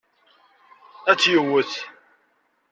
[1.11, 1.73] Ad tt-yewwet.